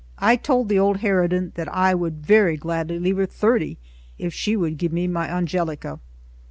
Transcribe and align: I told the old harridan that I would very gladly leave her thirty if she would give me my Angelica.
I 0.17 0.35
told 0.35 0.67
the 0.67 0.79
old 0.79 1.01
harridan 1.01 1.51
that 1.53 1.69
I 1.71 1.93
would 1.93 2.25
very 2.25 2.57
gladly 2.57 2.97
leave 2.97 3.17
her 3.17 3.27
thirty 3.27 3.77
if 4.17 4.33
she 4.33 4.55
would 4.57 4.79
give 4.79 4.91
me 4.91 5.05
my 5.05 5.27
Angelica. 5.31 5.99